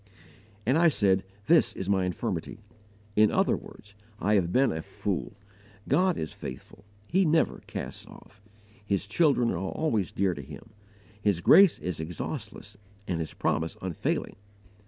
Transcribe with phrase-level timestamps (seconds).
[0.65, 2.57] "And I said, This is my infirmity."
[3.15, 5.33] In other words, "I HAVE BEEN A FOOL!"
[5.87, 6.85] God is faithful.
[7.07, 8.41] He never casts off.
[8.83, 10.71] His children are always dear to Him.
[11.21, 12.77] His grace is exhaustless
[13.07, 14.37] and His promise unfailing.